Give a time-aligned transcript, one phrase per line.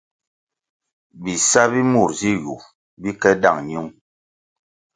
[1.21, 2.53] Bisa bi mur zi yu
[3.01, 3.89] bi ke dáng ñiung.